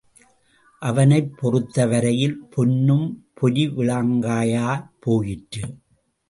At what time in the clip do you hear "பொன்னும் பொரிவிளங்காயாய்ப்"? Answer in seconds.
2.49-4.89